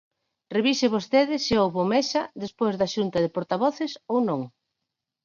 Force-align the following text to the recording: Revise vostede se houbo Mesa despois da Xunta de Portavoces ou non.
Revise 0.57 0.87
vostede 0.95 1.35
se 1.45 1.53
houbo 1.61 1.81
Mesa 1.93 2.21
despois 2.43 2.75
da 2.77 2.91
Xunta 2.93 3.17
de 3.21 3.33
Portavoces 3.35 3.91
ou 4.13 4.19
non. 4.29 4.41